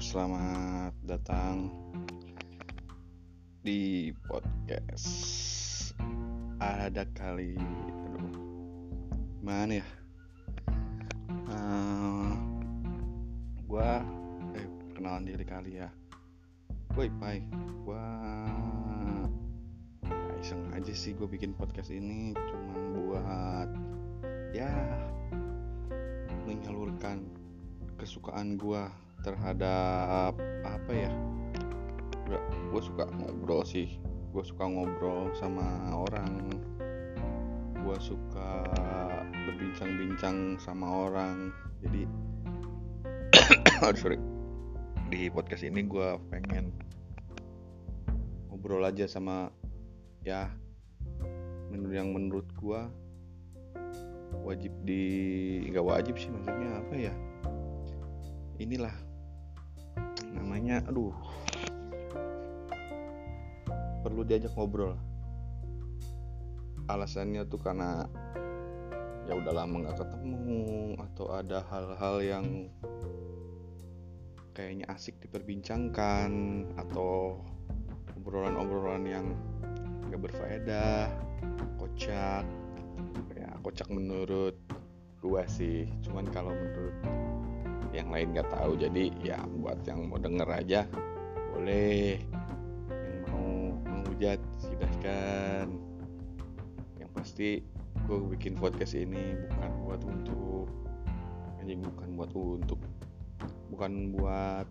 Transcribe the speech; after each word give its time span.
selamat 0.00 0.96
datang 1.04 1.68
di 3.60 4.08
podcast. 4.24 5.12
Ada 6.56 7.04
kali 7.12 7.52
aduh. 8.08 8.32
Mana 9.44 9.84
ya? 9.84 9.88
Uh, 11.52 12.32
gua 13.68 14.00
eh 14.56 14.64
kenalan 14.96 15.28
diri 15.28 15.44
kali 15.44 15.84
ya. 15.84 15.92
Gue 16.96 17.12
Ipai 17.12 17.44
gua 17.84 18.00
ya, 20.08 20.40
iseng 20.40 20.64
aja 20.72 20.96
sih 20.96 21.12
gue 21.12 21.28
bikin 21.28 21.52
podcast 21.52 21.92
ini. 21.92 22.32
Cuman 22.32 23.04
buat 23.04 23.68
ya 24.56 24.72
menyalurkan 26.48 27.20
kesukaan 28.00 28.56
gua 28.56 28.88
terhadap 29.20 30.34
apa 30.64 30.92
ya 30.92 31.12
gue 32.70 32.82
suka 32.82 33.10
ngobrol 33.10 33.66
sih. 33.66 33.98
Gue 34.30 34.46
suka 34.46 34.62
ngobrol 34.62 35.34
sama 35.34 35.90
orang. 35.90 36.62
Gue 37.82 37.96
suka 37.98 38.62
berbincang-bincang 39.34 40.54
sama 40.62 41.10
orang. 41.10 41.50
Jadi 41.82 42.06
sorry. 44.00 44.18
Di 45.10 45.26
podcast 45.34 45.66
ini 45.66 45.82
gue 45.82 46.14
pengen 46.30 46.70
ngobrol 48.46 48.86
aja 48.86 49.10
sama 49.10 49.50
ya 50.22 50.46
menurut 51.74 51.94
yang 51.96 52.14
menurut 52.14 52.46
gue 52.54 52.80
wajib 54.46 54.70
di 54.86 55.02
nggak 55.66 55.82
wajib 55.82 56.14
sih 56.14 56.30
maksudnya 56.30 56.78
apa 56.78 56.94
ya 56.94 57.14
inilah 58.62 58.94
namanya 60.50 60.82
aduh. 60.90 61.14
Perlu 64.02 64.26
diajak 64.26 64.50
ngobrol. 64.58 64.98
Alasannya 66.90 67.46
tuh 67.46 67.62
karena 67.62 68.02
ya 69.30 69.38
udah 69.38 69.54
lama 69.54 69.86
nggak 69.86 70.02
ketemu 70.02 70.98
atau 70.98 71.30
ada 71.30 71.62
hal-hal 71.70 72.16
yang 72.26 72.46
kayaknya 74.50 74.90
asik 74.90 75.22
diperbincangkan 75.22 76.30
atau 76.74 77.38
obrolan-obrolan 78.18 79.06
yang 79.06 79.30
gak 80.10 80.18
berfaedah 80.18 81.14
kocak. 81.78 82.42
Ya 83.38 83.54
kocak 83.62 83.86
menurut 83.86 84.58
gua 85.22 85.46
sih. 85.46 85.86
Cuman 86.02 86.26
kalau 86.34 86.50
menurut 86.50 86.98
yang 87.90 88.08
lain 88.10 88.34
nggak 88.34 88.50
tahu. 88.50 88.78
Jadi 88.78 89.10
ya 89.22 89.42
buat 89.58 89.82
yang 89.86 90.06
mau 90.10 90.18
denger 90.18 90.48
aja 90.48 90.80
boleh. 91.54 92.18
Yang 92.90 93.20
mau 93.30 93.50
menghujat 93.86 94.40
silahkan. 94.58 95.66
Yang 96.98 97.10
pasti 97.14 97.48
gue 98.06 98.18
bikin 98.34 98.58
podcast 98.58 98.98
ini 98.98 99.38
bukan 99.46 99.70
buat 99.86 100.00
untuk 100.02 100.66
anjing 101.60 101.84
bukan 101.84 102.08
buat 102.16 102.32
untuk 102.34 102.80
bukan 103.70 104.16
buat 104.16 104.66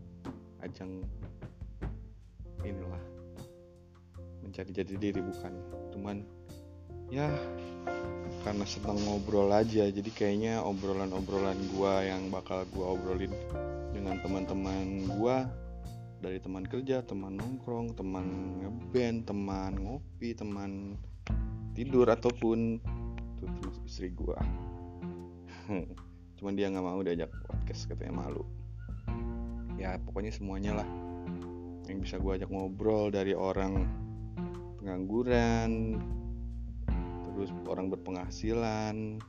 ajang 0.65 1.05
inilah 2.67 3.03
mencari 4.43 4.71
jati 4.73 4.95
diri 4.97 5.21
bukan. 5.23 5.53
Cuman 5.93 6.25
ya 7.07 7.29
karena 8.43 8.63
senang 8.63 8.99
ngobrol 9.03 9.51
aja 9.51 9.91
jadi 9.91 10.09
kayaknya 10.15 10.63
obrolan-obrolan 10.63 11.59
gua 11.75 12.03
yang 12.07 12.31
bakal 12.31 12.63
gua 12.71 12.95
obrolin 12.95 13.35
dengan 13.91 14.19
teman-teman 14.23 15.07
gua 15.19 15.49
dari 16.19 16.35
teman 16.43 16.67
kerja, 16.67 16.99
teman 16.99 17.39
nongkrong, 17.39 17.95
teman 17.95 18.59
ngeband, 18.59 19.23
teman 19.23 19.71
ngopi, 19.79 20.35
teman 20.35 20.99
tidur 21.71 22.11
ataupun 22.11 22.75
termasuk 23.39 23.83
istri 23.87 24.11
gua. 24.11 24.35
Cuman 26.37 26.53
dia 26.59 26.67
nggak 26.67 26.83
mau 26.83 26.99
diajak 26.99 27.31
podcast 27.47 27.87
katanya 27.87 28.27
malu. 28.27 28.43
Ya 29.79 29.95
pokoknya 30.03 30.35
semuanya 30.35 30.83
lah 30.83 30.89
yang 31.87 32.03
bisa 32.03 32.19
gua 32.19 32.35
ajak 32.35 32.51
ngobrol 32.51 33.09
dari 33.15 33.31
orang 33.31 33.87
pengangguran, 34.83 35.99
terus 37.35 37.51
orang 37.67 37.91
berpenghasilan 37.93 39.19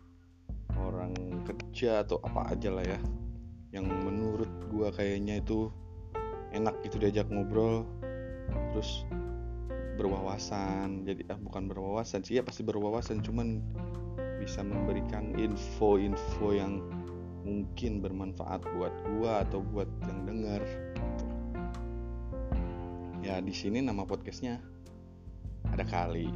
orang 0.78 1.12
kerja 1.44 2.06
atau 2.06 2.22
apa 2.22 2.52
aja 2.52 2.70
lah 2.72 2.84
ya. 2.86 3.00
Yang 3.70 3.86
menurut 4.02 4.50
gua 4.70 4.90
kayaknya 4.90 5.38
itu 5.38 5.70
enak 6.50 6.74
itu 6.82 6.98
diajak 6.98 7.30
ngobrol 7.30 7.86
terus 8.74 9.06
berwawasan. 9.98 11.06
Jadi 11.06 11.28
ah, 11.30 11.38
bukan 11.38 11.70
berwawasan 11.70 12.24
sih 12.24 12.40
ya 12.40 12.42
pasti 12.42 12.64
berwawasan 12.64 13.22
cuman 13.22 13.62
bisa 14.40 14.64
memberikan 14.64 15.36
info-info 15.36 16.56
yang 16.56 16.80
mungkin 17.44 18.00
bermanfaat 18.00 18.64
buat 18.76 18.94
gua 19.16 19.44
atau 19.44 19.60
buat 19.60 19.88
yang 20.08 20.20
dengar. 20.24 20.62
Ya 23.20 23.36
di 23.44 23.52
sini 23.52 23.84
nama 23.84 24.08
podcastnya 24.08 24.64
ada 25.68 25.84
kali 25.84 26.32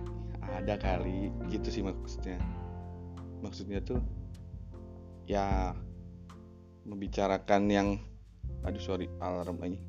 ada 0.52 0.74
kali 0.76 1.32
gitu 1.48 1.68
sih 1.70 1.82
maksudnya. 1.84 2.38
Maksudnya 3.40 3.80
tuh 3.84 4.00
ya 5.24 5.72
membicarakan 6.84 7.62
yang 7.72 7.88
aduh 8.64 8.82
sorry 8.82 9.08
alarm 9.20 9.60
lagi. 9.60 9.80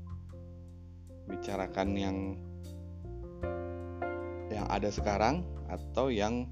Bicarakan 1.25 1.89
yang 1.97 2.17
yang 4.53 4.65
ada 4.69 4.87
sekarang 4.93 5.41
atau 5.67 6.13
yang 6.13 6.47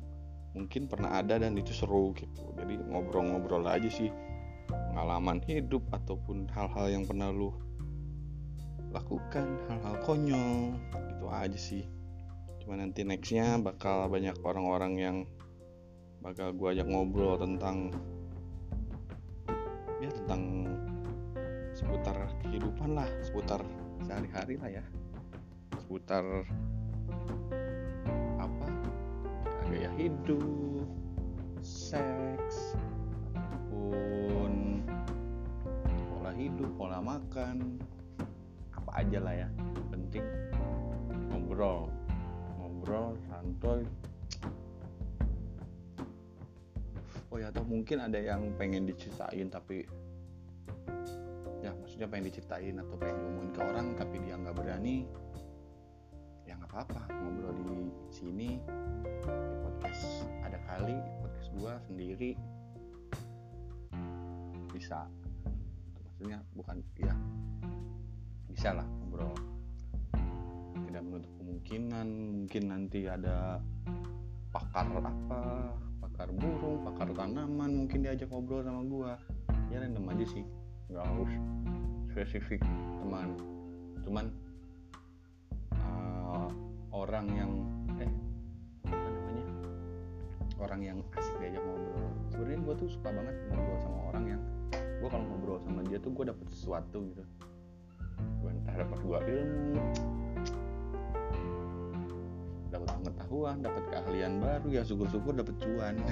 mungkin 0.58 0.90
pernah 0.90 1.22
ada 1.22 1.40
dan 1.40 1.56
itu 1.56 1.72
seru 1.72 2.12
gitu. 2.18 2.44
Jadi 2.58 2.82
ngobrol-ngobrol 2.90 3.64
aja 3.70 3.88
sih. 3.88 4.12
Pengalaman 4.68 5.42
hidup 5.46 5.84
ataupun 5.90 6.48
hal-hal 6.54 6.86
yang 6.90 7.04
pernah 7.04 7.34
lu 7.34 7.54
lakukan 8.94 9.58
hal-hal 9.66 9.98
konyol 10.06 10.78
gitu 10.94 11.26
aja 11.26 11.58
sih 11.58 11.82
cuma 12.64 12.80
nanti 12.80 13.04
nextnya 13.04 13.60
bakal 13.60 14.08
banyak 14.08 14.40
orang-orang 14.40 14.94
yang 14.96 15.18
bakal 16.24 16.56
gue 16.56 16.80
ajak 16.80 16.88
ngobrol 16.88 17.36
tentang 17.36 17.92
ya 20.00 20.08
tentang 20.08 20.72
seputar 21.76 22.16
kehidupan 22.40 22.96
lah 22.96 23.08
seputar 23.20 23.60
sehari-hari 24.08 24.56
lah 24.56 24.70
ya. 24.80 24.84
Seputar 25.76 26.24
apa? 28.40 28.68
Gaya 29.68 29.92
hidup 30.00 30.88
seks 31.60 32.80
ataupun 33.36 34.84
pola 36.12 36.32
hidup 36.36 36.70
pola 36.80 37.00
makan 37.04 37.80
apa 38.76 38.92
aja 39.00 39.20
lah 39.24 39.36
ya 39.36 39.50
penting 39.92 40.24
ngobrol 41.32 41.88
ngobrol 42.84 43.16
santuy 43.32 43.88
oh 47.32 47.40
ya 47.40 47.48
atau 47.48 47.64
mungkin 47.64 48.04
ada 48.04 48.20
yang 48.20 48.52
pengen 48.60 48.84
diceritain 48.84 49.48
tapi 49.48 49.88
ya 51.64 51.72
maksudnya 51.80 52.12
pengen 52.12 52.28
diceritain 52.28 52.76
atau 52.84 53.00
pengen 53.00 53.24
ngomongin 53.24 53.52
ke 53.56 53.62
orang 53.64 53.88
tapi 53.96 54.20
dia 54.20 54.36
nggak 54.36 54.52
berani 54.60 55.08
ya 56.44 56.60
nggak 56.60 56.76
apa-apa. 56.76 57.08
Ngobrol 57.24 57.56
di 57.56 57.64
sini 58.12 58.60
di 58.60 59.56
podcast 59.64 60.28
ada 60.44 60.60
kali 60.68 61.00
podcast 61.24 61.50
gua 61.56 61.80
sendiri. 61.88 62.36
Bisa. 64.76 65.08
Maksudnya 66.04 66.44
bukan 66.52 66.84
ya 67.00 67.16
bisa 68.52 68.76
lah 68.76 68.86
ngobrol 69.00 69.53
tidak 70.94 71.10
menutup 71.10 71.34
kemungkinan. 71.42 72.08
Mungkin 72.46 72.64
nanti 72.70 73.10
ada 73.10 73.58
pakar 74.54 74.86
apa 75.02 75.74
pakar 76.06 76.30
burung 76.30 76.86
pakar 76.86 77.10
tanaman 77.18 77.72
mungkin 77.82 78.06
diajak 78.06 78.30
ngobrol 78.30 78.62
sama 78.62 78.86
gua. 78.86 79.18
Ya 79.74 79.82
random 79.82 80.06
aja 80.14 80.26
sih. 80.30 80.46
Nggak 80.94 81.02
harus 81.10 81.34
spesifik 82.14 82.62
teman. 83.02 83.34
Cuman 84.06 84.26
uh, 85.82 86.54
orang 86.94 87.26
yang 87.34 87.52
eh 87.98 88.12
apa 88.86 88.94
namanya 89.10 89.46
orang 90.62 90.82
yang 90.86 90.98
asik 91.18 91.34
diajak 91.42 91.64
ngobrol. 91.66 92.14
Sebenarnya 92.30 92.60
gua 92.62 92.74
tuh 92.78 92.90
suka 92.94 93.10
banget 93.10 93.36
ngobrol 93.50 93.78
sama 93.82 94.00
orang 94.14 94.26
yang 94.38 94.42
gua 95.02 95.10
kalau 95.10 95.26
ngobrol 95.26 95.58
sama 95.66 95.82
dia 95.90 95.98
tuh 95.98 96.14
gua 96.14 96.30
dapet 96.30 96.46
sesuatu 96.54 97.02
gitu. 97.10 97.26
Gua 98.46 98.54
entah 98.54 98.78
dapat 98.78 99.00
gua 99.02 99.26
ilmu 99.26 99.82
dapat 102.74 102.90
pengetahuan 102.98 103.62
dapat 103.62 103.84
keahlian 103.94 104.42
baru 104.42 104.68
ya 104.74 104.82
syukur-syukur 104.82 105.38
dapat 105.38 105.54
cuan. 105.62 105.96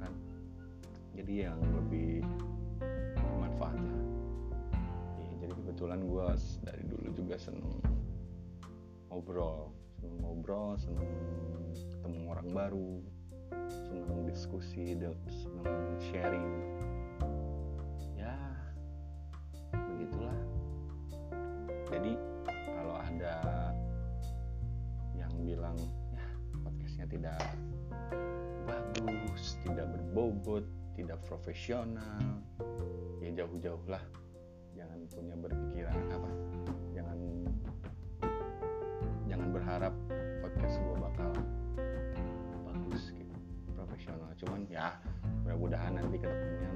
Kan? 0.00 0.12
Jadi 1.12 1.44
yang 1.44 1.60
lebih 1.60 2.24
bermanfaat 3.20 3.76
lah 3.76 3.98
kebetulan 5.78 6.00
gue 6.10 6.26
dari 6.66 6.82
dulu 6.90 7.08
juga 7.14 7.36
seneng 7.38 7.78
ngobrol. 9.12 9.70
Seneng 10.00 10.18
ngobrol 10.26 10.74
seneng 10.74 11.06
ketemu 11.76 12.20
orang 12.34 12.48
baru 12.50 12.90
seneng 13.70 14.26
diskusi 14.26 14.98
seneng 15.28 15.78
sharing. 16.02 16.50
Ya 18.18 18.34
begitulah. 19.70 20.38
Jadi 21.94 22.37
podcastnya 26.98 27.14
tidak 27.14 27.42
bagus 28.66 29.54
tidak 29.62 29.86
berbobot 29.94 30.64
tidak 30.98 31.18
profesional. 31.30 32.42
Ya 33.22 33.30
jauh-jauh 33.38 33.86
lah. 33.86 34.02
Jangan 34.74 35.06
punya 35.06 35.34
berpikiran 35.38 35.94
apa 36.10 36.30
jangan 36.98 37.18
jangan 39.30 39.48
berharap 39.54 39.94
podcast 40.42 40.74
gue 40.82 40.96
bakal 40.98 41.30
bagus 42.66 43.14
gitu. 43.14 43.34
Profesional. 43.78 44.34
Cuman 44.34 44.66
ya 44.66 44.98
mudah-mudahan 45.46 46.02
nanti 46.02 46.18
ke 46.18 46.26
depannya 46.26 46.70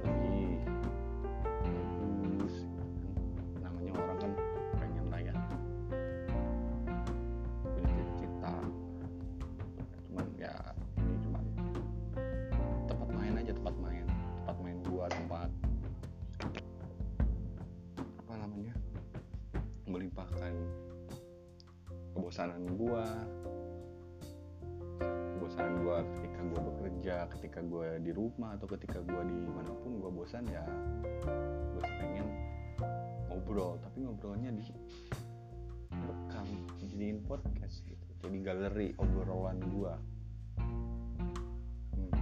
kebosanan 22.33 22.65
gua. 22.81 23.05
Kebosanan 25.37 25.85
gua 25.85 26.01
ketika 26.01 26.41
gua 26.49 26.61
bekerja 26.65 27.15
ketika 27.37 27.59
gua 27.61 28.01
di 28.01 28.09
rumah 28.09 28.57
atau 28.57 28.65
ketika 28.73 29.05
gua 29.05 29.21
di 29.21 29.37
mana 29.53 29.69
pun 29.69 30.01
gua 30.01 30.09
bosan 30.09 30.41
ya 30.49 30.65
gua 31.77 31.85
pengen 31.85 32.25
ngobrol 33.29 33.77
tapi 33.85 34.01
ngobrolnya 34.01 34.49
di 34.49 34.65
rekam 35.93 36.49
jadiin 36.81 37.21
podcast 37.21 37.85
gitu. 37.85 38.07
Jadi 38.25 38.37
galeri 38.41 38.97
obrolan 38.97 39.61
gua. 39.69 39.93
Hmm. 40.57 42.17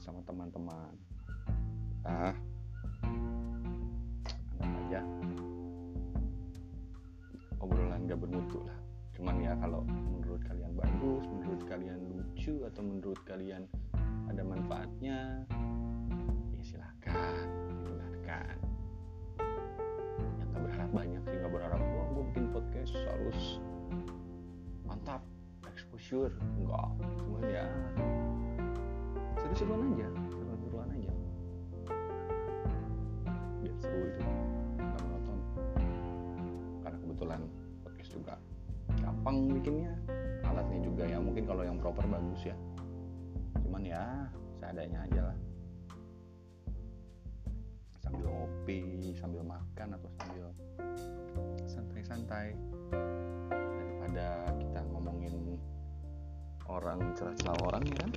sama 0.00 0.24
teman-teman. 0.24 0.96
Ah 2.08 2.32
obrolan 8.06 8.14
gak 8.14 8.20
bermutu 8.22 8.58
lah. 8.62 8.78
Cuman 9.18 9.34
ya 9.42 9.52
kalau 9.58 9.82
menurut 9.82 10.42
kalian 10.46 10.72
bagus 10.78 11.24
menurut 11.26 11.62
kalian 11.66 11.98
lucu 12.14 12.54
atau 12.62 12.82
menurut 12.84 13.20
kalian 13.26 13.62
ada 14.30 14.42
manfaatnya 14.46 15.18
ya 16.54 16.62
silahkan 16.62 17.34
didengarkan. 17.82 18.56
Yang 20.38 20.48
gak 20.54 20.62
berharap 20.62 20.90
banyak 20.94 21.22
sih 21.26 21.36
gak 21.42 21.52
berharap 21.52 21.80
wah 21.82 22.06
gue 22.14 22.24
bikin 22.30 22.46
podcast 22.54 22.94
harus 22.94 23.58
mantap 24.86 25.22
exposure 25.66 26.30
enggak 26.62 26.88
cuman 27.20 27.42
ya 27.50 27.66
seru-seruan 29.42 29.92
aja 29.92 30.08
bikinnya 39.66 39.90
alatnya 40.46 40.78
juga 40.78 41.02
ya 41.10 41.18
mungkin 41.18 41.42
kalau 41.42 41.66
yang 41.66 41.74
proper 41.82 42.06
bagus 42.06 42.38
ya. 42.46 42.54
Cuman 43.66 43.82
ya 43.82 44.30
seadanya 44.62 45.02
aja 45.02 45.20
lah. 45.26 45.36
Sambil 47.98 48.30
ngopi 48.30 49.10
sambil 49.18 49.42
makan 49.42 49.98
atau 49.98 50.06
sambil 50.22 50.46
santai-santai. 51.66 52.54
Daripada 53.50 54.54
kita 54.54 54.80
ngomongin 54.86 55.58
orang 56.70 57.02
celah-celah 57.18 57.58
orang 57.66 57.82
ya 57.90 57.96
kan. 58.06 58.10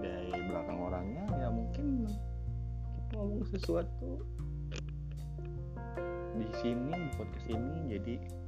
Dari 0.00 0.40
belakang 0.40 0.78
orangnya 0.88 1.24
ya 1.36 1.52
mungkin 1.52 2.08
kita 2.96 3.12
ngomong 3.20 3.44
sesuatu 3.52 4.24
di 6.32 6.48
sini 6.64 7.12
podcast 7.12 7.46
ini 7.52 7.92
jadi 7.92 8.43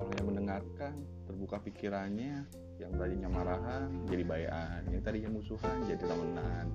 orang 0.00 0.16
yang 0.16 0.28
mendengarkan 0.32 0.92
terbuka 1.28 1.56
pikirannya 1.60 2.48
yang 2.80 2.92
tadinya 2.96 3.28
marahan 3.28 3.92
jadi 4.08 4.24
bayan 4.24 4.80
yang 4.88 5.02
tadinya 5.04 5.30
musuhan 5.36 5.76
jadi 5.84 6.00
temenan. 6.00 6.66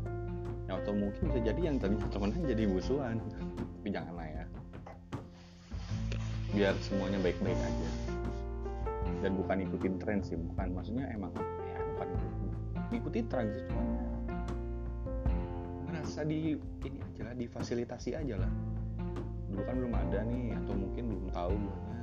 Ya, 0.66 0.82
atau 0.82 0.98
mungkin 0.98 1.30
bisa 1.30 1.42
jadi 1.42 1.62
yang 1.74 1.78
tadinya 1.82 2.06
temenan 2.10 2.42
jadi 2.46 2.64
musuhan. 2.70 3.18
Tapi 3.82 3.90
janganlah 3.90 4.28
ya. 4.30 4.46
Biar 6.54 6.74
semuanya 6.86 7.18
baik-baik 7.26 7.58
aja. 7.58 7.90
Dan 9.26 9.32
bukan 9.42 9.58
ikutin 9.66 9.98
tren 9.98 10.22
sih 10.22 10.38
bukan. 10.38 10.78
Maksudnya 10.78 11.10
emang 11.10 11.34
ya 11.66 11.80
bukan 11.94 12.08
ikutin 12.94 13.26
tren 13.26 13.50
sih 13.50 13.64
cuman 13.66 13.88
ngerasa 15.90 16.22
di 16.30 16.54
ini 16.86 16.98
aja 17.02 17.22
lah 17.26 17.34
difasilitasi 17.34 18.14
aja 18.14 18.36
lah. 18.38 18.52
Dulu 19.50 19.62
kan 19.66 19.76
belum 19.82 19.94
ada 19.94 20.20
nih 20.22 20.54
atau 20.54 20.74
mungkin 20.78 21.04
belum 21.10 21.26
tahu 21.34 21.56
ya, 21.58 21.95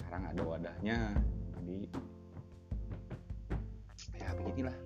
sekarang 0.00 0.24
ada 0.32 0.42
wadahnya 0.42 0.98
jadi 1.60 1.78
ya 4.16 4.28
beginilah. 4.36 4.76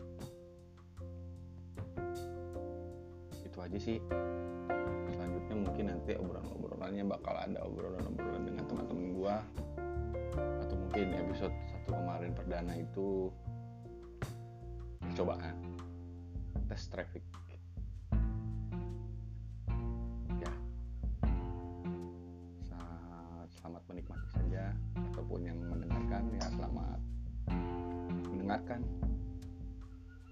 Itu 3.47 3.59
aja 3.63 3.79
sih. 3.79 3.99
Selanjutnya 5.15 5.55
mungkin 5.55 5.85
nanti 5.95 6.19
obrolan-obrolannya 6.19 7.05
bakal 7.07 7.35
ada 7.39 7.59
obrolan-obrolan 7.63 8.43
dengan 8.43 8.65
teman-teman 8.67 9.07
gua. 9.15 9.37
Atau 10.67 10.75
mungkin 10.75 11.07
episode 11.15 11.55
satu 11.71 11.91
kemarin 11.95 12.35
perdana 12.35 12.75
itu 12.75 13.31
percobaan 14.99 15.79
tes 16.67 16.91
traffic 16.91 17.23
mendengarkan 28.55 28.87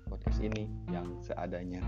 podcast 0.06 0.38
ini 0.38 0.70
yang 0.94 1.10
seadanya 1.26 1.82